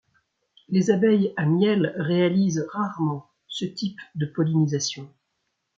[0.69, 5.07] Les abeilles à miel réalisent rarement ce type de pollinisation.